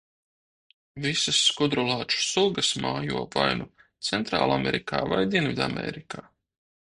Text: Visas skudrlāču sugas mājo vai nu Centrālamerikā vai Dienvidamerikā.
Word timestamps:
Visas 1.01 1.41
skudrlāču 1.49 2.21
sugas 2.27 2.71
mājo 2.85 3.21
vai 3.37 3.45
nu 3.61 3.69
Centrālamerikā 4.09 5.03
vai 5.13 5.21
Dienvidamerikā. 5.37 6.25